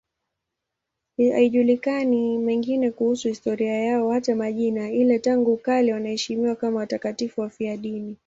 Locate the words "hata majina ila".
4.11-5.19